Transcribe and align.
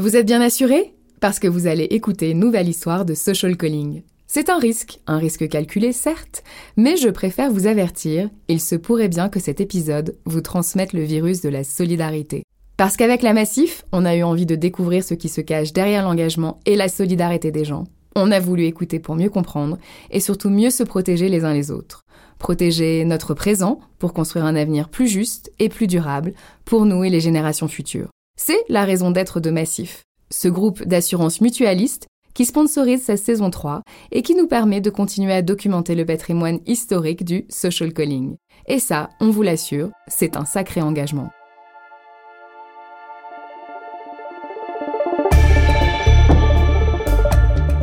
Vous 0.00 0.16
êtes 0.16 0.24
bien 0.24 0.40
assuré? 0.40 0.94
Parce 1.20 1.38
que 1.38 1.46
vous 1.46 1.66
allez 1.66 1.84
écouter 1.84 2.30
une 2.30 2.38
nouvelle 2.38 2.70
histoire 2.70 3.04
de 3.04 3.12
social 3.12 3.54
calling. 3.54 4.00
C'est 4.26 4.48
un 4.48 4.58
risque, 4.58 4.98
un 5.06 5.18
risque 5.18 5.46
calculé 5.46 5.92
certes, 5.92 6.42
mais 6.78 6.96
je 6.96 7.10
préfère 7.10 7.52
vous 7.52 7.66
avertir, 7.66 8.30
il 8.48 8.62
se 8.62 8.76
pourrait 8.76 9.10
bien 9.10 9.28
que 9.28 9.40
cet 9.40 9.60
épisode 9.60 10.16
vous 10.24 10.40
transmette 10.40 10.94
le 10.94 11.02
virus 11.02 11.42
de 11.42 11.50
la 11.50 11.64
solidarité. 11.64 12.44
Parce 12.78 12.96
qu'avec 12.96 13.20
la 13.20 13.34
Massif, 13.34 13.84
on 13.92 14.06
a 14.06 14.16
eu 14.16 14.22
envie 14.22 14.46
de 14.46 14.54
découvrir 14.54 15.04
ce 15.04 15.12
qui 15.12 15.28
se 15.28 15.42
cache 15.42 15.74
derrière 15.74 16.04
l'engagement 16.04 16.60
et 16.64 16.76
la 16.76 16.88
solidarité 16.88 17.50
des 17.50 17.66
gens. 17.66 17.84
On 18.16 18.32
a 18.32 18.40
voulu 18.40 18.64
écouter 18.64 19.00
pour 19.00 19.16
mieux 19.16 19.28
comprendre 19.28 19.76
et 20.10 20.20
surtout 20.20 20.48
mieux 20.48 20.70
se 20.70 20.82
protéger 20.82 21.28
les 21.28 21.44
uns 21.44 21.52
les 21.52 21.70
autres. 21.70 22.06
Protéger 22.38 23.04
notre 23.04 23.34
présent 23.34 23.80
pour 23.98 24.14
construire 24.14 24.46
un 24.46 24.56
avenir 24.56 24.88
plus 24.88 25.08
juste 25.08 25.52
et 25.58 25.68
plus 25.68 25.88
durable 25.88 26.32
pour 26.64 26.86
nous 26.86 27.04
et 27.04 27.10
les 27.10 27.20
générations 27.20 27.68
futures. 27.68 28.08
C'est 28.42 28.64
la 28.70 28.86
raison 28.86 29.10
d'être 29.10 29.38
de 29.38 29.50
Massif, 29.50 30.04
ce 30.30 30.48
groupe 30.48 30.82
d'assurance 30.84 31.42
mutualiste 31.42 32.06
qui 32.32 32.46
sponsorise 32.46 33.02
sa 33.02 33.18
saison 33.18 33.50
3 33.50 33.82
et 34.12 34.22
qui 34.22 34.34
nous 34.34 34.46
permet 34.46 34.80
de 34.80 34.88
continuer 34.88 35.34
à 35.34 35.42
documenter 35.42 35.94
le 35.94 36.06
patrimoine 36.06 36.58
historique 36.64 37.22
du 37.22 37.44
social 37.50 37.92
calling. 37.92 38.36
Et 38.66 38.78
ça, 38.78 39.10
on 39.20 39.28
vous 39.28 39.42
l'assure, 39.42 39.90
c'est 40.08 40.38
un 40.38 40.46
sacré 40.46 40.80
engagement. 40.80 41.28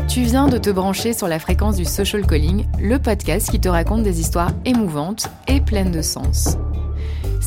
Tu 0.09 0.21
viens 0.21 0.47
de 0.47 0.57
te 0.57 0.71
brancher 0.71 1.13
sur 1.13 1.27
la 1.27 1.37
fréquence 1.37 1.75
du 1.75 1.85
social 1.85 2.25
calling, 2.25 2.65
le 2.81 2.97
podcast 2.97 3.51
qui 3.51 3.61
te 3.61 3.69
raconte 3.69 4.01
des 4.01 4.19
histoires 4.19 4.53
émouvantes 4.65 5.29
et 5.47 5.61
pleines 5.61 5.91
de 5.91 6.01
sens. 6.01 6.57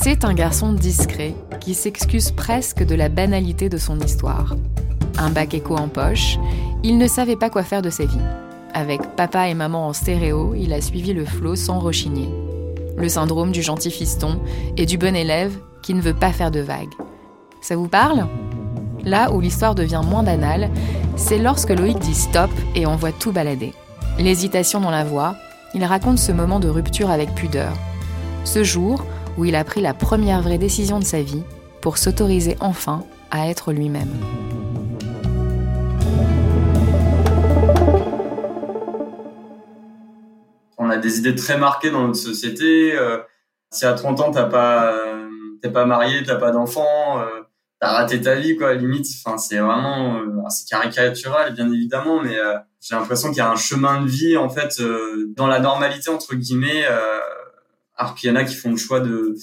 C'est 0.02 0.24
un 0.24 0.34
garçon 0.34 0.72
discret 0.72 1.34
qui 1.60 1.74
s'excuse 1.74 2.30
presque 2.30 2.84
de 2.84 2.94
la 2.94 3.08
banalité 3.08 3.68
de 3.68 3.76
son 3.76 4.00
histoire 4.00 4.54
un 5.20 5.30
bac 5.30 5.52
éco 5.54 5.76
en 5.76 5.88
poche, 5.88 6.38
il 6.82 6.96
ne 6.96 7.06
savait 7.06 7.36
pas 7.36 7.50
quoi 7.50 7.62
faire 7.62 7.82
de 7.82 7.90
sa 7.90 8.06
vie. 8.06 8.16
Avec 8.72 9.14
papa 9.16 9.48
et 9.48 9.54
maman 9.54 9.88
en 9.88 9.92
stéréo, 9.92 10.54
il 10.56 10.72
a 10.72 10.80
suivi 10.80 11.12
le 11.12 11.26
flot 11.26 11.56
sans 11.56 11.78
rechigner. 11.78 12.28
Le 12.96 13.08
syndrome 13.08 13.52
du 13.52 13.60
gentil 13.60 13.90
fiston 13.90 14.40
et 14.76 14.86
du 14.86 14.96
bon 14.96 15.14
élève 15.14 15.58
qui 15.82 15.92
ne 15.92 16.00
veut 16.00 16.14
pas 16.14 16.32
faire 16.32 16.50
de 16.50 16.60
vagues. 16.60 16.94
Ça 17.60 17.76
vous 17.76 17.88
parle? 17.88 18.26
Là 19.04 19.32
où 19.32 19.40
l'histoire 19.40 19.74
devient 19.74 20.02
moins 20.04 20.22
banale, 20.22 20.70
c'est 21.16 21.38
lorsque 21.38 21.70
Loïc 21.70 21.98
dit 21.98 22.14
stop 22.14 22.50
et 22.74 22.86
on 22.86 22.96
voit 22.96 23.12
tout 23.12 23.32
balader. 23.32 23.74
L'hésitation 24.18 24.80
dans 24.80 24.90
la 24.90 25.04
voix, 25.04 25.36
il 25.74 25.84
raconte 25.84 26.18
ce 26.18 26.32
moment 26.32 26.60
de 26.60 26.68
rupture 26.68 27.10
avec 27.10 27.34
pudeur. 27.34 27.72
Ce 28.44 28.64
jour 28.64 29.04
où 29.38 29.44
il 29.44 29.54
a 29.54 29.64
pris 29.64 29.80
la 29.80 29.94
première 29.94 30.42
vraie 30.42 30.58
décision 30.58 30.98
de 30.98 31.04
sa 31.04 31.22
vie 31.22 31.42
pour 31.80 31.98
s'autoriser 31.98 32.56
enfin 32.60 33.04
à 33.30 33.48
être 33.48 33.72
lui-même. 33.72 34.10
on 40.80 40.88
a 40.92 40.96
des 40.96 41.18
idées 41.18 41.36
très 41.36 41.56
marquées 41.56 41.90
dans 41.90 42.06
notre 42.06 42.18
société. 42.18 42.98
Euh, 42.98 43.18
si 43.70 43.86
à 43.86 43.92
30 43.92 44.20
ans 44.20 44.30
t'as 44.32 44.46
pas 44.46 44.92
euh, 44.92 45.28
t'es 45.62 45.70
pas 45.70 45.84
marié, 45.84 46.24
t'as 46.24 46.36
pas 46.36 46.50
d'enfant, 46.50 47.20
euh, 47.20 47.42
t'as 47.80 47.92
raté 47.92 48.20
ta 48.20 48.34
vie 48.34 48.56
quoi, 48.56 48.74
limite. 48.74 49.06
Enfin 49.24 49.38
c'est 49.38 49.58
vraiment 49.58 50.20
c'est 50.48 50.68
caricatural 50.68 51.54
bien 51.54 51.70
évidemment, 51.70 52.20
mais 52.20 52.36
j'ai 52.80 52.96
l'impression 52.96 53.28
qu'il 53.28 53.38
y 53.38 53.42
a 53.42 53.50
un 53.50 53.56
chemin 53.56 54.02
de 54.02 54.08
vie 54.08 54.36
en 54.36 54.48
fait 54.48 54.82
dans 55.36 55.46
la 55.46 55.60
normalité 55.60 56.10
entre 56.10 56.34
guillemets. 56.34 56.84
Alors 58.00 58.14
qui 58.14 58.54
font 58.54 58.70
le 58.70 58.76
choix 58.76 59.00
de 59.00 59.36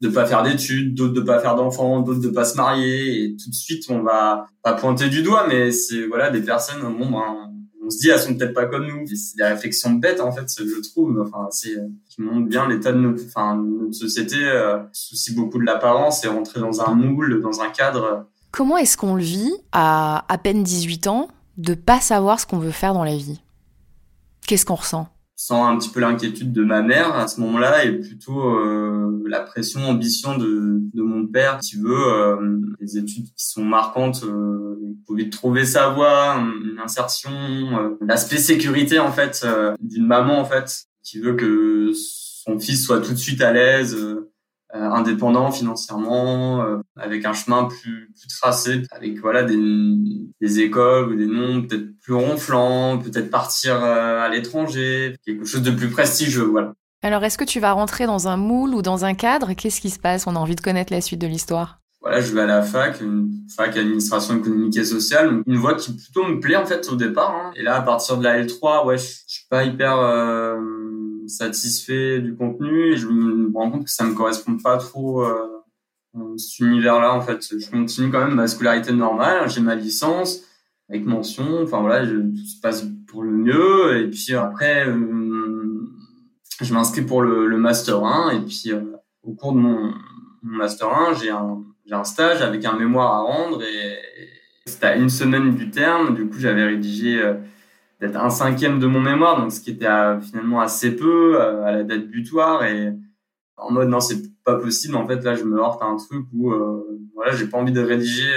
de 0.00 0.08
pas 0.08 0.26
faire 0.26 0.42
d'études, 0.42 0.96
d'autres 0.96 1.14
de 1.14 1.20
pas 1.20 1.38
faire 1.38 1.54
d'enfants, 1.54 2.00
d'autres 2.00 2.20
de 2.20 2.28
pas 2.28 2.44
se 2.44 2.56
marier, 2.56 3.22
et 3.22 3.36
tout 3.36 3.48
de 3.48 3.54
suite 3.54 3.84
on 3.88 4.02
va 4.02 4.46
pas 4.62 4.74
pointer 4.74 5.08
du 5.08 5.22
doigt, 5.22 5.46
mais 5.48 5.70
c'est 5.70 6.06
voilà 6.06 6.30
des 6.30 6.42
personnes 6.42 6.82
bon 6.82 7.10
ben 7.10 7.52
on 7.84 7.90
se 7.90 7.98
dit 7.98 8.10
elles 8.10 8.18
sont 8.18 8.34
peut-être 8.34 8.54
pas 8.54 8.66
comme 8.66 8.86
nous. 8.86 9.06
C'est 9.06 9.36
des 9.36 9.44
réflexions 9.44 9.90
bêtes 9.92 10.20
en 10.20 10.32
fait, 10.32 10.46
je 10.58 10.90
trouve. 10.90 11.20
Enfin, 11.20 11.48
c'est 11.50 11.76
qui 12.08 12.22
montrent 12.22 12.48
bien 12.48 12.68
l'état 12.68 12.92
de 12.92 12.98
notre, 12.98 13.24
enfin, 13.26 13.56
notre 13.56 13.94
société. 13.94 14.36
Euh, 14.38 14.78
soucie 14.92 15.34
beaucoup 15.34 15.58
de 15.58 15.64
l'apparence 15.64 16.24
et 16.24 16.28
rentrer 16.28 16.60
dans 16.60 16.80
un 16.80 16.94
moule, 16.94 17.40
dans 17.40 17.60
un 17.60 17.70
cadre. 17.70 18.28
Comment 18.52 18.76
est-ce 18.76 18.96
qu'on 18.96 19.14
le 19.14 19.22
vit 19.22 19.52
à 19.72 20.24
à 20.32 20.38
peine 20.38 20.62
18 20.62 21.06
ans 21.08 21.28
de 21.56 21.74
pas 21.74 22.00
savoir 22.00 22.38
ce 22.38 22.46
qu'on 22.46 22.58
veut 22.58 22.70
faire 22.70 22.94
dans 22.94 23.04
la 23.04 23.16
vie? 23.16 23.40
Qu'est-ce 24.46 24.64
qu'on 24.64 24.74
ressent? 24.74 25.08
Sans 25.36 25.66
un 25.66 25.76
petit 25.78 25.88
peu 25.88 26.00
l'inquiétude 26.00 26.52
de 26.52 26.62
ma 26.62 26.82
mère 26.82 27.14
à 27.14 27.26
ce 27.26 27.40
moment-là 27.40 27.84
et 27.84 27.92
plutôt 27.98 28.56
euh, 28.56 29.22
la 29.26 29.40
pression, 29.40 29.80
ambition 29.88 30.36
de, 30.36 30.80
de 30.94 31.02
mon 31.02 31.26
père 31.26 31.58
qui 31.58 31.76
veut 31.76 32.06
euh, 32.06 32.60
des 32.80 32.98
études 32.98 33.26
qui 33.26 33.46
sont 33.46 33.64
marquantes, 33.64 34.22
euh, 34.24 34.62
il 35.18 35.30
trouver 35.30 35.64
sa 35.64 35.88
voie, 35.88 36.36
une 36.64 36.78
insertion, 36.78 37.30
euh, 37.30 37.96
l'aspect 38.00 38.38
sécurité 38.38 38.98
en 38.98 39.12
fait 39.12 39.42
euh, 39.44 39.74
d'une 39.80 40.06
maman 40.06 40.38
en 40.38 40.44
fait 40.44 40.84
qui 41.02 41.18
veut 41.18 41.34
que 41.34 41.92
son 41.94 42.58
fils 42.58 42.84
soit 42.84 43.00
tout 43.00 43.12
de 43.12 43.18
suite 43.18 43.40
à 43.40 43.52
l'aise, 43.52 43.94
euh, 43.94 44.31
indépendant 44.72 45.50
financièrement, 45.50 46.62
euh, 46.62 46.78
avec 46.96 47.24
un 47.24 47.32
chemin 47.32 47.64
plus, 47.64 48.10
plus 48.18 48.28
tracé, 48.40 48.82
avec 48.90 49.18
voilà 49.20 49.42
des, 49.42 49.58
des 50.40 50.60
écoles 50.60 51.12
ou 51.12 51.16
des 51.16 51.26
noms 51.26 51.62
peut-être 51.62 51.98
plus 52.00 52.14
ronflants, 52.14 52.98
peut-être 52.98 53.30
partir 53.30 53.84
euh, 53.84 54.20
à 54.20 54.28
l'étranger, 54.28 55.16
quelque 55.24 55.44
chose 55.44 55.62
de 55.62 55.70
plus 55.70 55.90
prestigieux, 55.90 56.44
voilà. 56.44 56.72
Alors, 57.04 57.24
est-ce 57.24 57.36
que 57.36 57.44
tu 57.44 57.58
vas 57.58 57.72
rentrer 57.72 58.06
dans 58.06 58.28
un 58.28 58.36
moule 58.36 58.74
ou 58.74 58.82
dans 58.82 59.04
un 59.04 59.14
cadre? 59.14 59.54
Qu'est-ce 59.54 59.80
qui 59.80 59.90
se 59.90 59.98
passe? 59.98 60.28
On 60.28 60.36
a 60.36 60.38
envie 60.38 60.54
de 60.54 60.60
connaître 60.60 60.92
la 60.92 61.00
suite 61.00 61.20
de 61.20 61.26
l'histoire. 61.26 61.80
Voilà, 62.00 62.20
je 62.20 62.32
vais 62.32 62.42
à 62.42 62.46
la 62.46 62.62
fac, 62.62 63.00
une 63.00 63.28
fac 63.54 63.76
administration 63.76 64.38
économique 64.38 64.76
et 64.76 64.84
sociale, 64.84 65.42
une 65.46 65.56
voie 65.56 65.74
qui 65.74 65.92
plutôt 65.92 66.24
me 66.24 66.40
plaît 66.40 66.56
en 66.56 66.66
fait 66.66 66.88
au 66.90 66.96
départ. 66.96 67.34
Hein. 67.34 67.52
Et 67.56 67.62
là, 67.62 67.76
à 67.76 67.82
partir 67.82 68.18
de 68.18 68.24
la 68.24 68.42
L3, 68.42 68.86
ouais, 68.86 68.98
je, 68.98 69.04
je 69.04 69.34
suis 69.34 69.46
pas 69.48 69.64
hyper 69.64 69.98
euh, 69.98 70.56
satisfait 71.26 72.20
du 72.20 72.34
contenu 72.34 72.92
et 72.92 72.96
je 72.96 73.06
me 73.08 73.50
rends 73.54 73.70
compte 73.70 73.84
que 73.84 73.90
ça 73.90 74.04
me 74.04 74.14
correspond 74.14 74.56
pas 74.56 74.78
trop 74.78 75.24
euh, 75.24 75.62
cet 76.36 76.58
univers-là 76.60 77.14
en 77.14 77.20
fait. 77.20 77.40
Je 77.58 77.70
continue 77.70 78.10
quand 78.10 78.24
même 78.24 78.34
ma 78.34 78.48
scolarité 78.48 78.92
normale, 78.92 79.48
j'ai 79.48 79.60
ma 79.60 79.74
licence 79.74 80.42
avec 80.88 81.06
mention, 81.06 81.62
enfin 81.62 81.80
voilà, 81.80 82.06
tout 82.06 82.36
se 82.36 82.60
passe 82.60 82.86
pour 83.06 83.22
le 83.22 83.30
mieux 83.30 83.96
et 83.98 84.10
puis 84.10 84.34
après 84.34 84.86
euh, 84.86 85.88
je 86.60 86.74
m'inscris 86.74 87.02
pour 87.02 87.22
le, 87.22 87.56
master 87.56 88.04
1 88.04 88.30
et 88.30 88.40
puis 88.40 88.72
euh, 88.72 88.80
au 89.22 89.32
cours 89.34 89.52
de 89.52 89.58
mon, 89.58 89.94
master 90.42 90.88
1, 90.88 91.14
j'ai 91.14 91.30
un 91.30 91.62
un 91.90 92.04
stage 92.04 92.40
avec 92.40 92.64
un 92.64 92.78
mémoire 92.78 93.12
à 93.12 93.18
rendre 93.20 93.62
et, 93.62 93.92
et 94.22 94.28
c'était 94.64 94.86
à 94.86 94.96
une 94.96 95.10
semaine 95.10 95.54
du 95.54 95.70
terme, 95.70 96.14
du 96.14 96.26
coup 96.26 96.38
j'avais 96.38 96.64
rédigé 96.64 97.20
euh, 97.20 97.34
peut-être 98.02 98.16
un 98.16 98.30
cinquième 98.30 98.80
de 98.80 98.86
mon 98.88 99.00
mémoire, 99.00 99.40
donc 99.40 99.52
ce 99.52 99.60
qui 99.60 99.70
était 99.70 99.86
finalement 100.22 100.60
assez 100.60 100.96
peu 100.96 101.40
à 101.40 101.70
la 101.70 101.84
date 101.84 102.08
butoir 102.08 102.64
et 102.64 102.92
en 103.56 103.70
mode 103.70 103.88
non 103.88 104.00
c'est 104.00 104.22
pas 104.44 104.56
possible. 104.56 104.96
En 104.96 105.06
fait 105.06 105.22
là 105.22 105.36
je 105.36 105.44
me 105.44 105.58
heurte 105.58 105.80
à 105.82 105.86
un 105.86 105.96
truc 105.96 106.26
où 106.32 106.50
euh, 106.50 107.00
voilà 107.14 107.32
j'ai 107.32 107.46
pas 107.46 107.58
envie 107.58 107.72
de 107.72 107.80
rédiger 107.80 108.32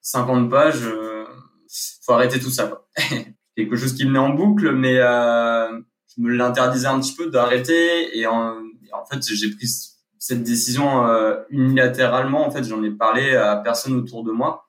50 0.00 0.48
pages, 0.48 0.86
euh, 0.86 1.24
faut 2.02 2.12
arrêter 2.12 2.40
tout 2.40 2.50
ça. 2.50 2.68
Quoi. 2.68 2.86
Quelque 3.56 3.76
chose 3.76 3.94
qui 3.94 4.04
venait 4.04 4.18
en 4.18 4.30
boucle, 4.30 4.72
mais 4.72 4.96
euh, 4.98 5.78
je 6.16 6.22
me 6.22 6.30
l'interdisais 6.30 6.86
un 6.86 7.00
petit 7.00 7.14
peu 7.14 7.28
d'arrêter 7.28 8.18
et 8.18 8.26
en, 8.26 8.54
en 8.92 9.04
fait 9.04 9.22
j'ai 9.22 9.50
pris 9.50 9.68
cette 10.18 10.42
décision 10.42 11.06
euh, 11.06 11.36
unilatéralement. 11.50 12.46
En 12.46 12.50
fait 12.50 12.64
j'en 12.64 12.82
ai 12.82 12.90
parlé 12.90 13.36
à 13.36 13.56
personne 13.56 13.94
autour 13.94 14.24
de 14.24 14.32
moi 14.32 14.64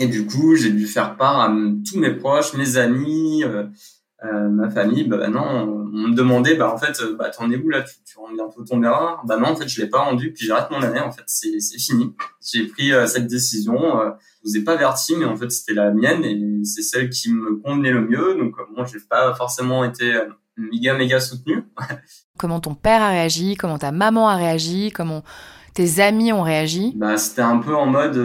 et 0.00 0.06
du 0.06 0.26
coup, 0.26 0.56
j'ai 0.56 0.70
dû 0.70 0.86
faire 0.86 1.16
part 1.16 1.40
à 1.40 1.54
tous 1.88 1.98
mes 1.98 2.14
proches, 2.14 2.54
mes 2.54 2.78
amis, 2.78 3.44
euh, 3.44 3.64
euh, 4.24 4.48
ma 4.48 4.70
famille. 4.70 5.04
Bah, 5.04 5.18
bah, 5.18 5.28
non, 5.28 5.42
on 5.92 6.08
me 6.08 6.14
demandait, 6.14 6.54
bah 6.54 6.72
en 6.72 6.78
fait, 6.78 6.98
euh, 7.02 7.16
bah 7.18 7.28
t'en 7.28 7.50
es 7.50 7.56
où 7.56 7.68
là? 7.68 7.82
Tu, 7.82 7.94
tu 8.04 8.18
rends 8.18 8.32
bientôt 8.32 8.64
ton 8.64 8.82
erreur 8.82 9.22
Bah 9.26 9.36
non, 9.36 9.48
en 9.48 9.56
fait, 9.56 9.68
je 9.68 9.78
l'ai 9.78 9.88
pas 9.88 10.00
rendu, 10.00 10.32
puis 10.32 10.46
j'arrête 10.46 10.70
mon 10.70 10.80
année. 10.82 11.00
En 11.00 11.12
fait, 11.12 11.24
c'est 11.26 11.60
c'est 11.60 11.78
fini. 11.78 12.14
J'ai 12.42 12.66
pris 12.66 12.92
euh, 12.92 13.06
cette 13.06 13.26
décision. 13.26 13.78
Je 13.78 14.50
vous 14.50 14.56
ai 14.56 14.64
pas 14.64 14.72
averti, 14.72 15.16
mais 15.16 15.26
en 15.26 15.36
fait, 15.36 15.50
c'était 15.50 15.74
la 15.74 15.90
mienne 15.90 16.24
et 16.24 16.64
c'est 16.64 16.82
celle 16.82 17.10
qui 17.10 17.30
me 17.30 17.56
convenait 17.56 17.92
le 17.92 18.06
mieux. 18.08 18.36
Donc 18.38 18.54
bon, 18.74 18.86
j'ai 18.86 19.00
pas 19.00 19.34
forcément 19.34 19.84
été 19.84 20.18
méga 20.56 20.96
méga 20.96 21.20
soutenu. 21.20 21.64
comment 22.38 22.60
ton 22.60 22.74
père 22.74 23.02
a 23.02 23.10
réagi? 23.10 23.54
Comment 23.56 23.78
ta 23.78 23.92
maman 23.92 24.30
a 24.30 24.36
réagi? 24.36 24.92
Comment 24.92 25.22
tes 25.74 26.00
amis 26.00 26.32
ont 26.32 26.42
réagi? 26.42 26.94
Bah 26.96 27.18
c'était 27.18 27.42
un 27.42 27.58
peu 27.58 27.74
en 27.74 27.86
mode 27.86 28.16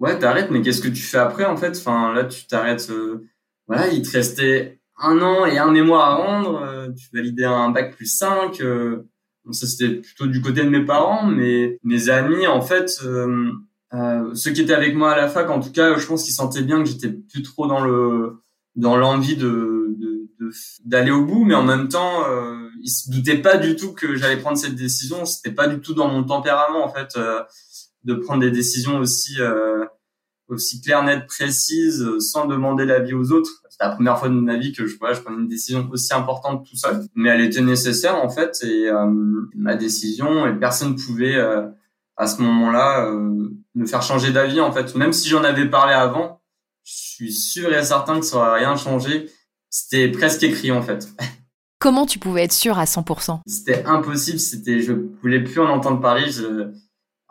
ouais, 0.00 0.18
t'arrêtes, 0.18 0.50
mais 0.50 0.62
qu'est-ce 0.62 0.80
que 0.80 0.88
tu 0.88 1.02
fais 1.02 1.18
après 1.18 1.44
en 1.44 1.56
fait? 1.56 1.76
Enfin, 1.76 2.12
là, 2.12 2.24
tu 2.24 2.46
t'arrêtes. 2.46 2.88
Euh, 2.90 3.28
voilà, 3.66 3.88
il 3.88 4.02
te 4.02 4.10
restait 4.10 4.80
un 4.98 5.20
an 5.20 5.46
et 5.46 5.58
un 5.58 5.70
mémoire 5.70 6.10
à 6.10 6.14
rendre. 6.16 6.62
Euh, 6.62 6.88
tu 6.92 7.08
validais 7.12 7.44
un 7.44 7.70
bac 7.70 7.94
plus 7.96 8.06
5. 8.06 8.60
Euh, 8.60 9.04
bon, 9.44 9.52
ça, 9.52 9.66
c'était 9.66 9.94
plutôt 9.96 10.26
du 10.26 10.40
côté 10.40 10.64
de 10.64 10.70
mes 10.70 10.84
parents, 10.84 11.26
mais 11.26 11.78
mes 11.84 12.08
amis, 12.08 12.46
en 12.46 12.62
fait, 12.62 13.00
euh, 13.04 14.34
ceux 14.34 14.52
qui 14.52 14.62
étaient 14.62 14.74
avec 14.74 14.94
moi 14.94 15.12
à 15.12 15.16
la 15.16 15.28
fac, 15.28 15.48
en 15.50 15.60
tout 15.60 15.72
cas, 15.72 15.96
je 15.96 16.06
pense 16.06 16.24
qu'ils 16.24 16.34
sentaient 16.34 16.62
bien 16.62 16.82
que 16.82 16.88
j'étais 16.88 17.10
plus 17.10 17.42
trop 17.42 17.66
dans 17.66 17.84
le 17.84 18.40
dans 18.76 18.96
l'envie 18.96 19.36
de 19.36 19.96
d'aller 20.84 21.10
au 21.10 21.24
bout, 21.24 21.44
mais 21.44 21.54
en 21.54 21.64
même 21.64 21.88
temps, 21.88 22.24
euh, 22.26 22.68
ils 22.82 22.88
se 22.88 23.10
doutaient 23.10 23.38
pas 23.38 23.58
du 23.58 23.76
tout 23.76 23.92
que 23.92 24.16
j'allais 24.16 24.38
prendre 24.38 24.56
cette 24.56 24.76
décision. 24.76 25.26
C'était 25.26 25.54
pas 25.54 25.68
du 25.68 25.80
tout 25.80 25.94
dans 25.94 26.08
mon 26.08 26.24
tempérament, 26.24 26.84
en 26.84 26.88
fait 26.88 27.18
de 28.04 28.14
prendre 28.14 28.40
des 28.40 28.50
décisions 28.50 28.98
aussi 28.98 29.40
euh, 29.40 29.84
aussi 30.48 30.80
claire, 30.80 31.04
nette, 31.04 31.26
précise, 31.26 32.04
sans 32.18 32.46
demander 32.46 32.84
l'avis 32.84 33.14
aux 33.14 33.32
autres. 33.32 33.50
C'était 33.68 33.84
la 33.84 33.94
première 33.94 34.18
fois 34.18 34.28
de 34.28 34.34
ma 34.34 34.56
vie 34.56 34.72
que 34.72 34.86
je, 34.86 34.96
voilà, 34.98 35.14
je 35.14 35.20
prenais 35.20 35.36
une 35.36 35.48
décision 35.48 35.88
aussi 35.92 36.12
importante 36.14 36.66
tout 36.68 36.76
seul, 36.76 37.04
mais 37.14 37.28
elle 37.28 37.42
était 37.42 37.60
nécessaire 37.60 38.16
en 38.16 38.28
fait. 38.28 38.58
Et 38.64 38.88
euh, 38.88 39.06
ma 39.54 39.76
décision, 39.76 40.46
et 40.46 40.58
personne 40.58 40.96
pouvait 40.96 41.36
euh, 41.36 41.66
à 42.16 42.26
ce 42.26 42.42
moment-là 42.42 43.06
euh, 43.06 43.50
me 43.74 43.86
faire 43.86 44.02
changer 44.02 44.32
d'avis 44.32 44.60
en 44.60 44.72
fait. 44.72 44.94
Même 44.96 45.12
si 45.12 45.28
j'en 45.28 45.44
avais 45.44 45.68
parlé 45.68 45.92
avant, 45.92 46.40
je 46.82 46.94
suis 46.94 47.32
sûr 47.32 47.72
et 47.72 47.84
certain 47.84 48.18
que 48.18 48.26
ça 48.26 48.38
aurait 48.38 48.58
rien 48.60 48.76
changé. 48.76 49.30
C'était 49.70 50.08
presque 50.08 50.42
écrit 50.42 50.72
en 50.72 50.82
fait. 50.82 51.08
Comment 51.78 52.06
tu 52.06 52.18
pouvais 52.18 52.44
être 52.44 52.52
sûr 52.52 52.76
à 52.76 52.84
100% 52.86 53.40
C'était 53.46 53.84
impossible. 53.84 54.40
C'était, 54.40 54.80
je 54.80 54.92
voulais 55.22 55.44
plus 55.44 55.60
en 55.60 55.68
entendre 55.68 56.00
parler. 56.00 56.28
Je, 56.28 56.72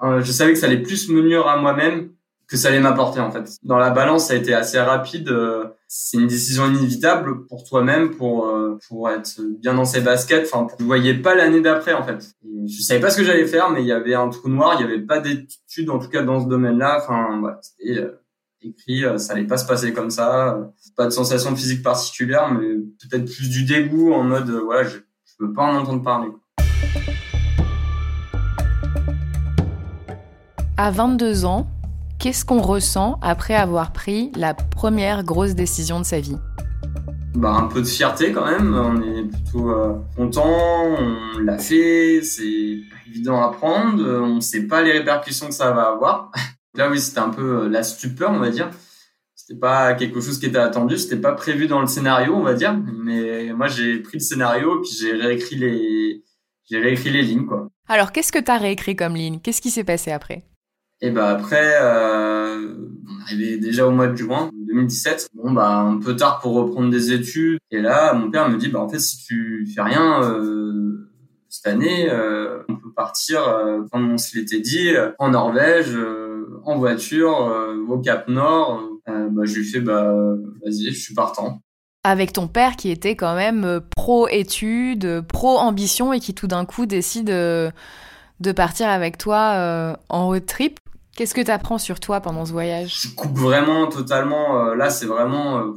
je 0.01 0.31
savais 0.31 0.53
que 0.53 0.59
ça 0.59 0.67
allait 0.67 0.81
plus 0.81 1.09
me 1.09 1.21
nuire 1.21 1.47
à 1.47 1.57
moi-même 1.57 2.09
que 2.47 2.55
ça 2.55 2.69
allait 2.69 2.79
m'apporter 2.79 3.19
en 3.19 3.29
fait. 3.29 3.57
Dans 3.63 3.77
la 3.77 3.89
balance, 3.89 4.27
ça 4.27 4.33
a 4.33 4.37
été 4.37 4.53
assez 4.53 4.79
rapide. 4.79 5.29
Euh, 5.29 5.65
c'est 5.87 6.17
une 6.17 6.27
décision 6.27 6.65
inévitable 6.67 7.45
pour 7.47 7.63
toi-même, 7.63 8.15
pour 8.15 8.47
euh, 8.47 8.79
pour 8.87 9.09
être 9.09 9.41
bien 9.59 9.73
dans 9.73 9.85
ses 9.85 10.01
baskets. 10.01 10.49
Enfin, 10.51 10.67
je 10.79 10.85
voyais 10.85 11.13
pas 11.13 11.35
l'année 11.35 11.61
d'après 11.61 11.93
en 11.93 12.03
fait. 12.03 12.35
je 12.43 12.81
savais 12.81 13.01
pas 13.01 13.09
ce 13.09 13.17
que 13.17 13.23
j'allais 13.23 13.45
faire, 13.45 13.69
mais 13.69 13.81
il 13.81 13.87
y 13.87 13.91
avait 13.91 14.15
un 14.15 14.29
trou 14.29 14.47
noir. 14.49 14.77
Il 14.79 14.81
y 14.81 14.85
avait 14.85 15.01
pas 15.01 15.19
d'études 15.19 15.89
en 15.89 15.99
tout 15.99 16.09
cas 16.09 16.23
dans 16.23 16.41
ce 16.41 16.47
domaine-là. 16.47 16.99
Enfin, 17.01 17.37
voilà, 17.41 17.59
c'était 17.61 17.99
euh, 17.99 18.21
écrit. 18.61 19.03
ça 19.19 19.33
allait 19.33 19.43
pas 19.43 19.57
se 19.57 19.67
passer 19.67 19.91
comme 19.91 20.09
ça. 20.09 20.71
Pas 20.95 21.05
de 21.05 21.11
sensation 21.11 21.53
physique 21.55 21.83
particulière, 21.83 22.53
mais 22.53 22.75
peut-être 23.09 23.25
plus 23.25 23.49
du 23.49 23.65
dégoût 23.65 24.13
en 24.13 24.23
mode 24.23 24.49
voilà, 24.49 24.83
je, 24.83 24.99
je 25.25 25.45
veux 25.45 25.51
pas 25.51 25.63
en 25.63 25.75
entendre 25.75 26.01
parler. 26.01 26.29
À 30.77 30.91
22 30.91 31.45
ans, 31.45 31.67
Qu'est-ce 32.19 32.45
qu'on 32.45 32.61
ressent 32.61 33.19
après 33.21 33.53
avoir 33.53 33.93
pris 33.93 34.31
la 34.35 34.55
première 34.55 35.23
grosse 35.23 35.53
décision 35.53 35.99
de 35.99 36.03
sa 36.03 36.19
vie? 36.19 36.37
Bah, 37.35 37.51
un 37.51 37.67
peu 37.67 37.81
de 37.81 37.85
fierté 37.85 38.31
quand 38.31 38.45
même. 38.45 38.73
On 38.73 38.99
est 39.03 39.23
plutôt 39.23 39.69
euh, 39.69 39.93
content, 40.15 40.97
on 40.97 41.39
l'a 41.39 41.59
fait, 41.59 42.21
c'est 42.23 42.79
évident 43.07 43.43
à 43.43 43.51
prendre, 43.51 44.03
on 44.03 44.35
ne 44.35 44.39
sait 44.39 44.63
pas 44.63 44.81
les 44.81 44.93
répercussions 44.93 45.47
que 45.47 45.53
ça 45.53 45.71
va 45.71 45.89
avoir. 45.89 46.31
Là 46.73 46.89
oui, 46.89 46.99
c'était 46.99 47.19
un 47.19 47.29
peu 47.29 47.65
euh, 47.65 47.69
la 47.69 47.83
stupeur, 47.83 48.31
on 48.31 48.39
va 48.39 48.49
dire. 48.49 48.71
C'était 49.35 49.59
pas 49.59 49.93
quelque 49.93 50.19
chose 50.19 50.39
qui 50.39 50.47
était 50.47 50.57
attendu, 50.57 50.97
c'était 50.97 51.21
pas 51.21 51.33
prévu 51.33 51.67
dans 51.67 51.81
le 51.81 51.87
scénario, 51.87 52.33
on 52.33 52.41
va 52.41 52.55
dire. 52.55 52.75
Mais 52.75 53.53
moi, 53.53 53.67
j'ai 53.67 53.99
pris 53.99 54.17
le 54.17 54.23
scénario 54.23 54.81
puis 54.81 54.89
j'ai 54.99 55.11
réécrit 55.13 55.55
les, 55.55 56.23
j'ai 56.67 56.79
réécrit 56.79 57.11
les 57.11 57.21
lignes, 57.21 57.45
quoi. 57.45 57.69
Alors, 57.87 58.11
qu'est-ce 58.11 58.31
que 58.31 58.39
tu 58.39 58.49
as 58.49 58.57
réécrit 58.57 58.95
comme 58.95 59.15
ligne? 59.15 59.39
Qu'est-ce 59.39 59.61
qui 59.61 59.69
s'est 59.69 59.83
passé 59.83 60.11
après? 60.11 60.43
Et 60.99 61.11
bah 61.11 61.29
après, 61.29 61.75
euh, 61.79 62.73
on 63.07 63.21
arrivait 63.21 63.57
déjà 63.57 63.87
au 63.87 63.91
mois 63.91 64.07
de 64.07 64.15
juin 64.15 64.49
2017. 64.67 65.29
Bon 65.35 65.51
bah 65.51 65.77
un 65.77 65.99
peu 65.99 66.15
tard 66.15 66.39
pour 66.39 66.53
reprendre 66.53 66.89
des 66.89 67.11
études. 67.11 67.59
Et 67.69 67.81
là, 67.81 68.13
mon 68.13 68.31
père 68.31 68.49
me 68.49 68.57
dit 68.57 68.69
bah 68.69 68.79
en 68.79 68.89
fait 68.89 68.99
si 68.99 69.17
tu 69.23 69.67
fais 69.73 69.81
rien 69.81 70.23
euh, 70.23 71.07
cette 71.49 71.67
année, 71.67 72.09
euh, 72.09 72.63
on 72.67 72.75
peut 72.75 72.91
partir 72.95 73.41
euh, 73.47 73.83
comme 73.91 74.11
on 74.11 74.17
se 74.17 74.35
l'était 74.37 74.59
dit 74.59 74.91
en 75.19 75.29
Norvège, 75.29 75.93
euh, 75.95 76.61
en 76.65 76.77
voiture, 76.79 77.47
euh, 77.47 77.77
au 77.87 77.99
Cap 77.99 78.27
Nord. 78.27 78.81
bah 79.05 79.43
je 79.43 79.55
lui 79.55 79.65
fais 79.65 79.79
bah 79.79 80.11
vas-y, 80.65 80.91
je 80.91 80.99
suis 80.99 81.13
partant 81.13 81.61
avec 82.03 82.31
ton 82.31 82.47
père 82.47 82.77
qui 82.77 82.89
était 82.89 83.17
quand 83.17 83.35
même 83.35 83.81
pro 83.95 84.29
études, 84.29 85.21
pro 85.27 85.57
ambition 85.57 86.13
et 86.13 86.21
qui 86.21 86.33
tout 86.33 86.47
d'un 86.47 86.63
coup 86.63 86.85
décide 86.85 87.27
de 87.27 88.51
partir 88.55 88.87
avec 88.87 89.17
toi 89.17 89.97
en 90.07 90.27
road 90.27 90.45
trip. 90.45 90.79
Qu'est-ce 91.17 91.33
que 91.33 91.41
tu 91.41 91.49
apprends 91.49 91.79
sur 91.79 91.99
toi 91.99 92.21
pendant 92.21 92.45
ce 92.45 92.51
voyage? 92.51 93.01
Je 93.01 93.15
coupe 93.15 93.35
vraiment 93.35 93.87
totalement. 93.87 94.67
Euh, 94.67 94.75
là, 94.75 94.91
c'est 94.91 95.07
vraiment 95.07 95.57
euh, 95.57 95.73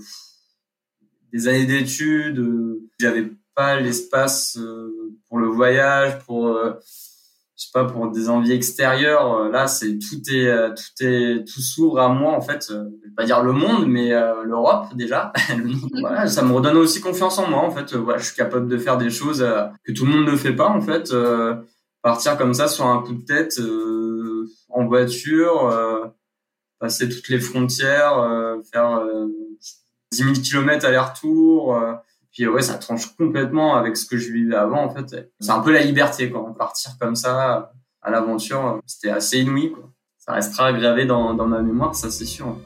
des 1.32 1.48
années 1.48 1.64
d'études. 1.64 2.38
Euh, 2.38 2.86
J'avais 3.00 3.32
pas 3.54 3.80
l'espace 3.80 4.58
euh, 4.60 5.16
pour 5.30 5.38
le 5.38 5.46
voyage, 5.46 6.18
pour 6.26 6.54
je 6.54 7.64
sais 7.64 7.70
pas 7.72 7.86
pour 7.86 8.10
des 8.10 8.28
envies 8.28 8.52
extérieures. 8.52 9.48
Là, 9.48 9.66
c'est 9.66 9.98
tout 9.98 10.20
est 10.30 10.74
tout 10.74 11.04
est 11.06 11.44
tout 11.46 11.62
s'ouvre 11.62 12.00
à 12.00 12.08
moi 12.10 12.32
en 12.32 12.42
fait. 12.42 12.66
je 12.68 12.74
vais 12.74 13.14
pas 13.16 13.24
dire 13.24 13.42
le 13.42 13.52
monde, 13.52 13.86
mais 13.86 14.10
l'Europe 14.44 14.94
déjà. 14.94 15.32
voilà, 16.00 16.26
ça 16.26 16.42
me 16.42 16.52
redonne 16.52 16.76
aussi 16.76 17.00
confiance 17.00 17.38
en 17.38 17.48
moi 17.48 17.60
en 17.60 17.70
fait. 17.70 17.94
Voilà, 17.94 18.18
je 18.18 18.26
suis 18.26 18.36
capable 18.36 18.68
de 18.68 18.76
faire 18.76 18.98
des 18.98 19.10
choses 19.10 19.46
que 19.84 19.92
tout 19.92 20.04
le 20.04 20.12
monde 20.12 20.26
ne 20.26 20.36
fait 20.36 20.54
pas 20.54 20.68
en 20.68 20.80
fait. 20.80 21.14
partir 22.02 22.36
comme 22.36 22.54
ça 22.54 22.66
sur 22.68 22.86
un 22.86 23.02
coup 23.02 23.14
de 23.14 23.24
tête 23.24 23.58
en 24.68 24.86
voiture, 24.86 25.66
euh, 25.66 26.06
passer 26.78 27.08
toutes 27.08 27.28
les 27.28 27.40
frontières, 27.40 28.18
euh, 28.18 28.60
faire 28.72 29.02
10 30.12 30.18
000 30.18 30.32
km 30.34 30.86
aller-retour. 30.86 31.76
Euh, 31.76 31.94
puis 32.32 32.46
ouais, 32.46 32.62
ça 32.62 32.74
tranche 32.74 33.14
complètement 33.16 33.76
avec 33.76 33.96
ce 33.96 34.06
que 34.06 34.16
je 34.16 34.32
vivais 34.32 34.56
avant 34.56 34.84
en 34.84 34.94
fait. 34.94 35.30
C'est 35.40 35.50
un 35.50 35.60
peu 35.60 35.72
la 35.72 35.82
liberté 35.82 36.30
quoi, 36.30 36.54
partir 36.56 36.92
comme 36.98 37.16
ça 37.16 37.72
à 38.02 38.10
l'aventure, 38.10 38.80
c'était 38.86 39.10
assez 39.10 39.40
inouï. 39.40 39.74
Ça 40.16 40.32
restera 40.32 40.72
gravé 40.72 41.06
dans, 41.06 41.34
dans 41.34 41.46
ma 41.46 41.60
mémoire, 41.60 41.94
ça 41.94 42.10
c'est 42.10 42.24
sûr. 42.24 42.56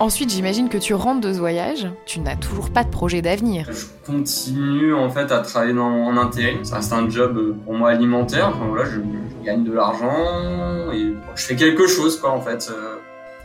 Ensuite, 0.00 0.30
j'imagine 0.30 0.68
que 0.68 0.76
tu 0.76 0.92
rentres 0.92 1.20
de 1.20 1.32
ce 1.32 1.38
voyage, 1.38 1.86
tu 2.04 2.18
n'as 2.18 2.34
toujours 2.34 2.70
pas 2.70 2.82
de 2.82 2.90
projet 2.90 3.22
d'avenir. 3.22 3.68
Je 3.70 3.86
continue 4.04 4.92
en 4.92 5.08
fait 5.08 5.30
à 5.30 5.38
travailler 5.38 5.72
dans, 5.72 5.86
en 5.86 6.16
intérim. 6.16 6.64
Ça 6.64 6.76
reste 6.76 6.92
un 6.92 7.08
job 7.08 7.36
euh, 7.36 7.56
pour 7.64 7.74
moi 7.74 7.90
alimentaire. 7.90 8.48
Enfin, 8.48 8.66
voilà, 8.68 8.84
je, 8.86 9.00
gagne 9.44 9.62
de 9.62 9.72
l'argent 9.72 10.90
et 10.92 11.12
je 11.36 11.42
fais 11.42 11.54
quelque 11.54 11.86
chose 11.86 12.18
quoi 12.18 12.32
en 12.32 12.40
fait. 12.40 12.72
Euh. 12.72 12.96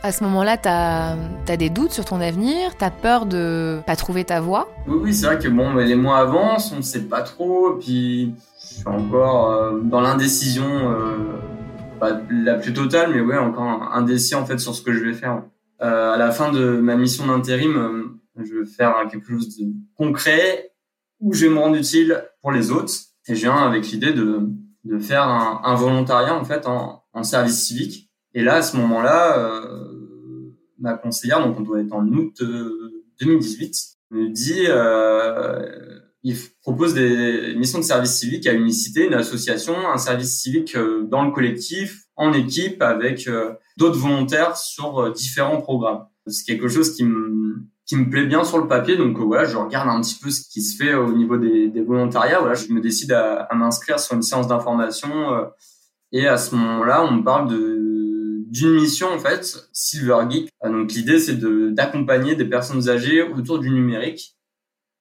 À 0.02 0.12
ce 0.12 0.24
moment-là, 0.24 0.56
tu 0.56 0.68
as, 0.68 1.56
des 1.56 1.68
doutes 1.68 1.92
sur 1.92 2.06
ton 2.06 2.20
avenir, 2.22 2.76
tu 2.76 2.84
as 2.84 2.90
peur 2.90 3.26
de 3.26 3.80
pas 3.86 3.96
trouver 3.96 4.24
ta 4.24 4.40
voie? 4.40 4.68
Oui, 4.88 4.98
oui, 5.02 5.14
c'est 5.14 5.26
vrai 5.26 5.38
que 5.38 5.48
bon, 5.48 5.74
les 5.74 5.94
mois 5.94 6.18
avancent, 6.18 6.72
on 6.72 6.78
ne 6.78 6.82
sait 6.82 7.02
pas 7.02 7.20
trop, 7.20 7.76
puis 7.78 8.32
je 8.62 8.74
suis 8.76 8.88
encore 8.88 9.50
euh, 9.50 9.78
dans 9.82 10.00
l'indécision, 10.00 10.64
pas 12.00 12.18
la 12.30 12.54
plus 12.54 12.72
totale, 12.72 13.12
mais 13.14 13.20
ouais, 13.20 13.36
encore 13.36 13.90
indécis 13.92 14.34
en 14.34 14.46
fait 14.46 14.58
sur 14.58 14.74
ce 14.74 14.80
que 14.80 14.94
je 14.94 15.04
vais 15.04 15.12
faire. 15.12 15.42
Euh, 15.82 16.12
à 16.12 16.16
la 16.16 16.30
fin 16.30 16.52
de 16.52 16.78
ma 16.78 16.96
mission 16.96 17.26
d'intérim, 17.26 17.76
euh, 17.76 18.44
je 18.44 18.54
vais 18.54 18.66
faire 18.66 18.94
quelque 19.10 19.28
chose 19.28 19.56
de 19.56 19.66
concret 19.96 20.72
où 21.20 21.32
je 21.32 21.46
vais 21.46 21.52
me 21.52 21.58
rendre 21.58 21.76
utile 21.76 22.24
pour 22.40 22.52
les 22.52 22.70
autres. 22.70 22.92
Et 23.28 23.34
je 23.34 23.42
viens 23.42 23.56
avec 23.56 23.86
l'idée 23.88 24.12
de, 24.12 24.48
de 24.84 24.98
faire 24.98 25.22
un, 25.22 25.60
un, 25.64 25.74
volontariat 25.74 26.34
en 26.34 26.44
fait 26.44 26.66
en, 26.66 27.04
en, 27.12 27.22
service 27.22 27.64
civique. 27.64 28.10
Et 28.34 28.42
là, 28.42 28.56
à 28.56 28.62
ce 28.62 28.76
moment-là, 28.76 29.38
euh, 29.38 30.50
ma 30.78 30.94
conseillère, 30.94 31.44
donc 31.46 31.58
on 31.58 31.62
doit 31.62 31.80
être 31.80 31.92
en 31.92 32.06
août 32.08 32.42
2018, 33.20 33.76
euh, 34.12 34.16
me 34.16 34.28
dit, 34.30 34.64
euh, 34.66 36.00
il 36.22 36.36
propose 36.62 36.94
des 36.94 37.54
missions 37.56 37.78
de 37.78 37.84
service 37.84 38.16
civique 38.16 38.46
à 38.46 38.52
Unicité, 38.52 39.06
une 39.06 39.14
association, 39.14 39.74
un 39.88 39.98
service 39.98 40.40
civique 40.40 40.76
dans 41.08 41.24
le 41.24 41.32
collectif, 41.32 42.04
en 42.16 42.32
équipe, 42.32 42.82
avec 42.82 43.28
d'autres 43.80 43.98
volontaires 43.98 44.56
sur 44.56 45.00
euh, 45.00 45.10
différents 45.10 45.60
programmes. 45.60 46.04
C'est 46.26 46.44
quelque 46.44 46.68
chose 46.68 46.94
qui 46.94 47.02
me 47.04 47.64
qui 47.86 47.96
me 47.96 48.08
plaît 48.08 48.26
bien 48.26 48.44
sur 48.44 48.58
le 48.58 48.68
papier, 48.68 48.96
donc 48.96 49.18
euh, 49.18 49.24
voilà, 49.24 49.44
je 49.46 49.56
regarde 49.56 49.88
un 49.88 50.00
petit 50.00 50.14
peu 50.14 50.30
ce 50.30 50.42
qui 50.48 50.62
se 50.62 50.76
fait 50.76 50.94
au 50.94 51.12
niveau 51.12 51.38
des, 51.38 51.68
des 51.70 51.82
volontariats. 51.82 52.38
Voilà, 52.38 52.54
je 52.54 52.72
me 52.72 52.80
décide 52.80 53.10
à, 53.10 53.42
à 53.50 53.54
m'inscrire 53.56 53.98
sur 53.98 54.14
une 54.14 54.22
séance 54.22 54.46
d'information 54.46 55.32
euh, 55.32 55.46
et 56.12 56.28
à 56.28 56.36
ce 56.36 56.54
moment-là, 56.54 57.04
on 57.04 57.10
me 57.12 57.24
parle 57.24 57.48
de 57.48 57.78
d'une 58.50 58.74
mission 58.74 59.08
en 59.12 59.18
fait, 59.18 59.68
Silver 59.72 60.18
Geek. 60.28 60.50
Donc 60.64 60.92
l'idée 60.92 61.18
c'est 61.18 61.36
de 61.36 61.70
d'accompagner 61.70 62.34
des 62.36 62.44
personnes 62.44 62.88
âgées 62.88 63.22
autour 63.22 63.58
du 63.60 63.70
numérique. 63.70 64.36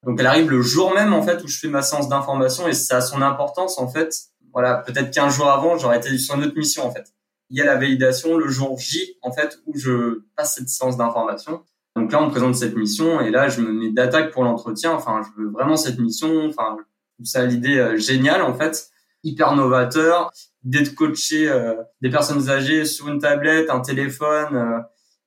Donc 0.05 0.19
elle 0.19 0.27
arrive 0.27 0.50
le 0.50 0.62
jour 0.62 0.93
même 0.93 1.13
en 1.13 1.21
fait 1.21 1.43
où 1.43 1.48
je 1.48 1.59
fais 1.59 1.67
ma 1.67 1.81
séance 1.81 2.07
d'information 2.09 2.67
et 2.67 2.74
ça 2.74 2.98
a 2.98 3.01
son 3.01 3.21
importance 3.21 3.77
en 3.77 3.88
fait. 3.88 4.15
Voilà, 4.53 4.77
peut-être 4.77 5.12
qu'un 5.12 5.29
jour 5.29 5.48
avant 5.50 5.77
j'aurais 5.77 5.98
été 5.98 6.15
sur 6.17 6.36
une 6.36 6.43
autre 6.43 6.57
mission 6.57 6.86
en 6.88 6.91
fait 6.91 7.12
il 7.49 7.57
y 7.57 7.61
a 7.61 7.65
la 7.65 7.75
validation 7.75 8.37
le 8.37 8.47
jour 8.47 8.77
J, 8.77 9.17
en 9.21 9.31
fait, 9.31 9.59
où 9.65 9.77
je 9.77 10.21
passe 10.35 10.55
cette 10.55 10.69
séance 10.69 10.97
d'information. 10.97 11.63
Donc 11.95 12.11
là, 12.11 12.21
on 12.21 12.27
me 12.27 12.31
présente 12.31 12.55
cette 12.55 12.75
mission 12.75 13.19
et 13.21 13.31
là, 13.31 13.49
je 13.49 13.61
me 13.61 13.71
mets 13.71 13.91
d'attaque 13.91 14.31
pour 14.31 14.43
l'entretien. 14.43 14.91
Enfin, 14.91 15.21
je 15.23 15.41
veux 15.41 15.49
vraiment 15.49 15.75
cette 15.75 15.99
mission. 15.99 16.45
Enfin, 16.45 16.77
tout 17.17 17.25
ça 17.25 17.45
l'idée 17.45 17.77
euh, 17.77 17.97
géniale, 17.97 18.41
en 18.41 18.53
fait, 18.53 18.89
hyper 19.23 19.55
novateur, 19.55 20.31
d'être 20.63 20.93
coaché 20.95 21.49
euh, 21.49 21.75
des 22.01 22.09
personnes 22.09 22.49
âgées 22.49 22.85
sur 22.85 23.09
une 23.09 23.19
tablette, 23.19 23.69
un 23.69 23.81
téléphone. 23.81 24.55
Euh, 24.55 24.79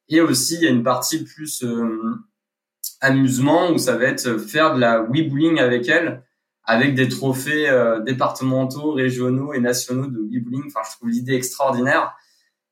et 0.08 0.20
aussi, 0.20 0.54
il 0.54 0.62
y 0.62 0.66
a 0.66 0.70
une 0.70 0.82
partie 0.82 1.24
plus 1.24 1.64
amusement 3.00 3.70
où 3.70 3.78
ça 3.78 3.96
va 3.96 4.04
être 4.04 4.36
faire 4.36 4.74
de 4.74 4.80
la 4.80 5.02
weebulling 5.02 5.58
avec 5.58 5.88
elles 5.88 6.22
avec 6.64 6.94
des 6.94 7.08
trophées 7.08 7.68
euh, 7.68 8.00
départementaux, 8.00 8.92
régionaux 8.92 9.52
et 9.52 9.60
nationaux 9.60 10.06
de 10.06 10.20
weebling. 10.20 10.64
Enfin, 10.66 10.80
je 10.88 10.96
trouve 10.96 11.08
l'idée 11.08 11.34
extraordinaire. 11.34 12.14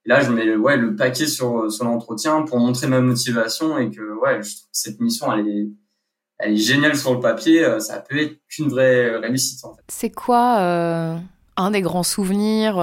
Et 0.04 0.08
là, 0.08 0.20
je 0.20 0.30
mets 0.30 0.54
ouais 0.56 0.76
le 0.76 0.96
paquet 0.96 1.26
sur 1.26 1.70
sur 1.70 1.84
l'entretien 1.84 2.42
pour 2.42 2.58
montrer 2.58 2.86
ma 2.86 3.00
motivation 3.00 3.78
et 3.78 3.90
que 3.90 4.00
ouais, 4.00 4.42
je 4.42 4.56
trouve 4.56 4.70
que 4.70 4.78
cette 4.78 5.00
mission 5.00 5.32
elle 5.32 5.48
est 5.48 5.68
elle 6.38 6.52
est 6.52 6.56
géniale 6.56 6.96
sur 6.96 7.12
le 7.12 7.20
papier. 7.20 7.64
Euh, 7.64 7.80
ça 7.80 7.98
peut 8.00 8.18
être 8.18 8.38
qu'une 8.48 8.68
vraie 8.68 9.16
réussite 9.16 9.64
en 9.64 9.74
fait. 9.74 9.82
C'est 9.88 10.10
quoi 10.10 10.58
euh, 10.60 11.16
un 11.58 11.70
des 11.70 11.82
grands 11.82 12.02
souvenirs 12.02 12.76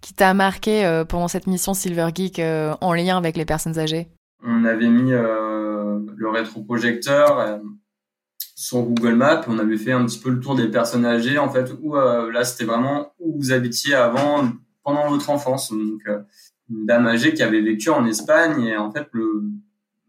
qui 0.00 0.14
t'a 0.14 0.34
marqué 0.34 1.04
pendant 1.08 1.28
cette 1.28 1.46
mission 1.46 1.74
Silver 1.74 2.08
Geek 2.12 2.40
en 2.40 2.92
lien 2.94 3.16
avec 3.16 3.36
les 3.36 3.44
personnes 3.44 3.78
âgées? 3.78 4.08
On 4.42 4.64
avait 4.64 4.88
mis 4.88 5.12
le 5.12 6.28
rétroprojecteur 6.28 7.60
sur 8.54 8.82
Google 8.82 9.14
Maps. 9.14 9.42
On 9.48 9.58
avait 9.58 9.76
fait 9.76 9.92
un 9.92 10.04
petit 10.04 10.18
peu 10.18 10.30
le 10.30 10.40
tour 10.40 10.54
des 10.54 10.68
personnes 10.68 11.04
âgées, 11.04 11.38
en 11.38 11.50
fait, 11.50 11.72
où 11.82 11.94
là, 11.94 12.44
c'était 12.44 12.64
vraiment 12.64 13.12
où 13.18 13.36
vous 13.38 13.52
habitiez 13.52 13.94
avant, 13.94 14.48
pendant 14.82 15.08
votre 15.08 15.30
enfance. 15.30 15.72
Donc, 15.72 16.02
une 16.70 16.86
dame 16.86 17.06
âgée 17.06 17.34
qui 17.34 17.42
avait 17.42 17.60
vécu 17.60 17.90
en 17.90 18.06
Espagne 18.06 18.64
et 18.64 18.76
en 18.76 18.90
fait, 18.90 19.08
le 19.12 19.42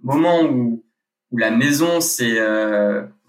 moment 0.02 0.44
où, 0.44 0.84
où 1.32 1.38
la 1.38 1.52
maison 1.52 2.00
c'est 2.00 2.40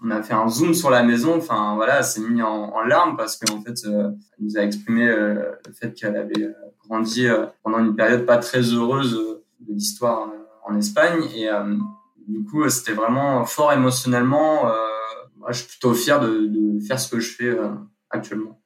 on 0.03 0.11
a 0.11 0.21
fait 0.21 0.33
un 0.33 0.47
zoom 0.47 0.73
sur 0.73 0.89
la 0.89 1.03
maison. 1.03 1.37
Enfin 1.37 1.75
voilà, 1.75 2.03
s'est 2.03 2.21
mis 2.21 2.41
en, 2.41 2.71
en, 2.73 2.81
larmes 2.81 3.17
parce 3.17 3.37
qu'en 3.37 3.61
fait, 3.61 3.85
euh, 3.85 4.11
elle 4.37 4.45
nous 4.45 4.57
a 4.57 4.61
exprimé 4.61 5.07
euh, 5.07 5.51
le 5.65 5.73
fait 5.73 5.93
qu'elle 5.93 6.15
avait 6.15 6.43
euh, 6.43 6.53
grandi 6.87 7.27
pendant 7.63 7.79
une 7.79 7.95
période 7.95 8.25
pas 8.25 8.37
très 8.37 8.61
heureuse 8.61 9.13
de 9.59 9.73
l'histoire 9.73 10.29
en 10.65 10.77
Espagne. 10.77 11.23
Et 11.35 11.49
du 12.27 12.45
coup, 12.45 12.67
c'était 12.69 12.93
vraiment 12.93 13.43
fort 13.43 13.73
émotionnellement. 13.73 14.71
Moi, 15.47 15.53
je 15.53 15.59
suis 15.59 15.67
plutôt 15.67 15.93
fier 15.93 16.19
de, 16.19 16.45
de, 16.47 16.79
faire 16.85 16.99
ce 16.99 17.09
que 17.09 17.21
je 17.21 17.31
fais 17.33 17.57
actuellement. 18.09 18.61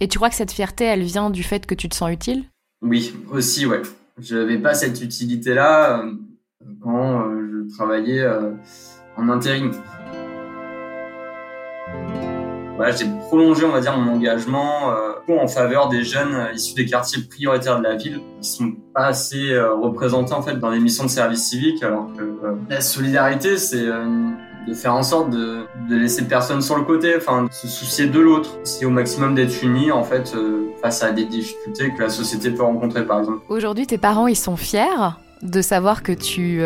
Et 0.00 0.08
tu 0.08 0.16
crois 0.16 0.30
que 0.30 0.34
cette 0.34 0.50
fierté, 0.50 0.84
elle 0.84 1.02
vient 1.02 1.28
du 1.28 1.42
fait 1.42 1.66
que 1.66 1.74
tu 1.74 1.90
te 1.90 1.94
sens 1.94 2.10
utile? 2.10 2.44
Oui, 2.80 3.14
aussi, 3.30 3.66
ouais. 3.66 3.82
Je 4.18 4.36
n'avais 4.36 4.58
pas 4.58 4.72
cette 4.72 5.02
utilité-là 5.02 6.04
quand 6.80 7.30
je 7.30 7.74
travaillais 7.74 8.26
en 9.16 9.28
intérim 9.28 9.72
j'ai 12.90 13.06
prolongé, 13.28 13.64
on 13.64 13.70
va 13.70 13.80
dire, 13.80 13.96
mon 13.96 14.12
engagement 14.12 14.90
euh, 14.90 15.12
en 15.28 15.46
faveur 15.46 15.88
des 15.88 16.02
jeunes 16.02 16.34
euh, 16.34 16.52
issus 16.52 16.74
des 16.74 16.84
quartiers 16.84 17.22
prioritaires 17.22 17.78
de 17.78 17.84
la 17.84 17.96
ville, 17.96 18.20
qui 18.40 18.48
sont 18.48 18.72
pas 18.94 19.06
assez 19.06 19.52
euh, 19.52 19.74
représentés 19.74 20.34
en 20.34 20.42
fait 20.42 20.58
dans 20.58 20.70
les 20.70 20.80
missions 20.80 21.04
de 21.04 21.10
service 21.10 21.48
civique, 21.48 21.82
alors 21.82 22.08
que 22.16 22.38
la 22.68 22.80
solidarité, 22.80 23.56
c'est 23.56 23.86
de 24.66 24.74
faire 24.74 24.94
en 24.94 25.02
sorte 25.02 25.30
de, 25.30 25.66
de 25.88 25.96
laisser 25.96 26.26
personne 26.26 26.62
sur 26.62 26.76
le 26.76 26.84
côté, 26.84 27.14
enfin, 27.16 27.44
de 27.44 27.52
se 27.52 27.68
soucier 27.68 28.06
de 28.06 28.20
l'autre. 28.20 28.58
C'est 28.64 28.84
au 28.84 28.90
maximum 28.90 29.34
d'être 29.34 29.62
unis, 29.62 29.90
en 29.90 30.04
fait, 30.04 30.34
face 30.80 31.02
à 31.02 31.10
des 31.12 31.24
difficultés 31.24 31.92
que 31.94 32.02
la 32.02 32.08
société 32.08 32.50
peut 32.50 32.62
rencontrer, 32.62 33.04
par 33.04 33.20
exemple. 33.20 33.40
Aujourd'hui, 33.48 33.86
tes 33.86 33.98
parents, 33.98 34.26
ils 34.26 34.36
sont 34.36 34.56
fiers 34.56 35.14
de 35.42 35.60
savoir 35.60 36.02
que 36.02 36.12
tu 36.12 36.62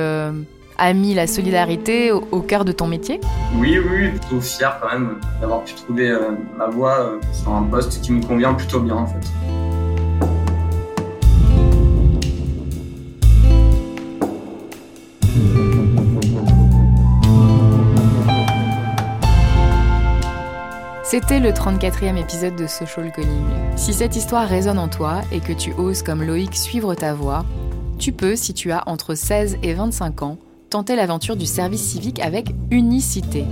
a 0.79 0.93
mis 0.93 1.15
la 1.15 1.27
solidarité 1.27 2.13
au, 2.13 2.41
cœur 2.41 2.65
de 2.65 2.73
ton 2.73 2.87
métier? 2.87 3.21
Oui, 3.57 3.79
oui, 3.79 4.11
plutôt 4.11 4.41
fier 4.41 4.79
quand 4.81 4.93
même 4.93 5.17
d'avoir 5.41 5.65
pu 5.65 5.75
trouver 5.75 6.11
euh, 6.11 6.33
ma 6.57 6.67
voie 6.67 7.01
euh, 7.01 7.19
sur 7.33 7.53
un 7.53 7.63
poste 7.63 8.03
qui 8.03 8.13
me 8.13 8.23
convient 8.23 8.55
plutôt 8.55 8.81
bien 8.81 8.97
en 8.97 9.07
fait. 9.07 9.27
C'était 21.19 21.41
le 21.41 21.49
34e 21.49 22.19
épisode 22.19 22.57
de 22.57 22.67
Social 22.67 23.11
Calling. 23.11 23.47
Si 23.75 23.95
cette 23.95 24.17
histoire 24.17 24.47
résonne 24.47 24.79
en 24.79 24.89
toi 24.89 25.23
et 25.33 25.41
que 25.41 25.55
tu 25.55 25.73
oses 25.73 26.03
comme 26.03 26.23
Loïc 26.23 26.55
suivre 26.55 26.95
ta 26.95 27.15
voie, 27.15 27.47
tu 27.99 28.13
peux, 28.13 28.37
si 28.37 28.53
tu 28.53 28.71
as 28.71 28.87
entre 28.87 29.15
16 29.15 29.57
et 29.63 29.73
25 29.73 30.21
ans, 30.21 30.37
tenter 30.69 30.95
l'aventure 30.95 31.37
du 31.37 31.47
service 31.47 31.81
civique 31.81 32.21
avec 32.21 32.51
unicité. 32.71 33.47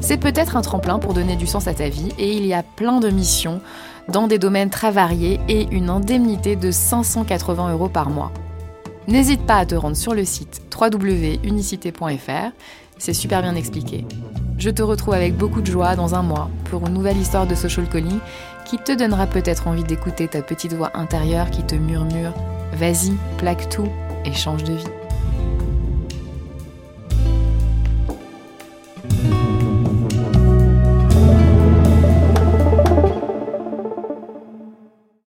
C'est 0.00 0.16
peut-être 0.16 0.56
un 0.56 0.62
tremplin 0.62 0.98
pour 0.98 1.12
donner 1.12 1.36
du 1.36 1.46
sens 1.46 1.68
à 1.68 1.74
ta 1.74 1.90
vie 1.90 2.08
et 2.18 2.38
il 2.38 2.46
y 2.46 2.54
a 2.54 2.62
plein 2.62 3.00
de 3.00 3.10
missions 3.10 3.60
dans 4.08 4.26
des 4.26 4.38
domaines 4.38 4.70
très 4.70 4.90
variés 4.90 5.40
et 5.46 5.68
une 5.72 5.90
indemnité 5.90 6.56
de 6.56 6.70
580 6.70 7.70
euros 7.70 7.90
par 7.90 8.08
mois. 8.08 8.32
N'hésite 9.08 9.44
pas 9.44 9.58
à 9.58 9.66
te 9.66 9.74
rendre 9.74 9.98
sur 9.98 10.14
le 10.14 10.24
site 10.24 10.62
www.unicité.fr, 10.74 12.52
c'est 12.96 13.12
super 13.12 13.42
bien 13.42 13.56
expliqué. 13.56 14.06
Je 14.58 14.70
te 14.70 14.82
retrouve 14.82 15.14
avec 15.14 15.36
beaucoup 15.36 15.60
de 15.60 15.66
joie 15.66 15.96
dans 15.96 16.14
un 16.14 16.22
mois 16.22 16.48
pour 16.70 16.86
une 16.86 16.94
nouvelle 16.94 17.16
histoire 17.16 17.46
de 17.46 17.54
social 17.54 17.88
calling 17.88 18.18
qui 18.64 18.78
te 18.78 18.92
donnera 18.92 19.26
peut-être 19.26 19.68
envie 19.68 19.84
d'écouter 19.84 20.28
ta 20.28 20.42
petite 20.42 20.72
voix 20.72 20.90
intérieure 20.94 21.50
qui 21.50 21.62
te 21.62 21.74
murmure 21.74 22.32
Vas-y, 22.74 23.12
plaque 23.36 23.68
tout 23.68 23.88
et 24.24 24.32
change 24.32 24.64
de 24.64 24.74
vie. 24.74 25.03